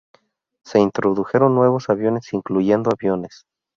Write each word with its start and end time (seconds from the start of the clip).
Se 0.65 0.79
introdujeron 0.79 1.53
nuevos 1.53 1.91
aviones, 1.91 2.33
incluyendo 2.33 2.89
aviones. 2.91 3.45